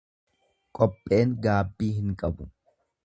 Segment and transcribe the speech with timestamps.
[0.79, 2.49] Qopheen gaabbii hin qabu.